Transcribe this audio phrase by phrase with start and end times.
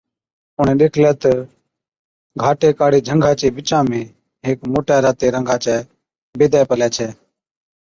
[0.57, 1.31] اُڻهين ڏيکلي تہ
[2.41, 4.01] گھاٽي ڪاڙي جھنگا چي بِچا ۾
[4.45, 5.75] هيڪ موٽَي راتي رنگا چَي
[6.37, 7.07] بيدَي پلَي ڇي۔